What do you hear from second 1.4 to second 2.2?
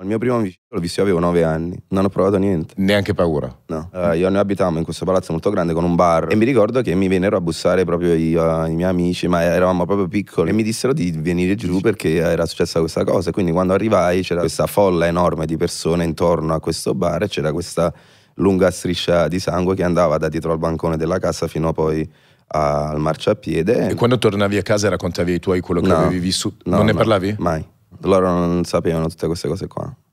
anni, non ho